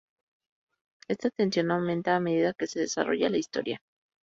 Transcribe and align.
Esta 1.07 1.29
tensión 1.29 1.69
aumenta 1.69 2.15
a 2.15 2.19
medida 2.19 2.55
que 2.55 2.65
se 2.65 2.79
desarrolla 2.79 3.29
la 3.29 3.37
historia. 3.37 3.83